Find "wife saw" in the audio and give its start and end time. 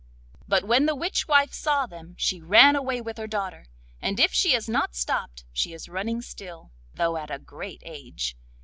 1.27-1.85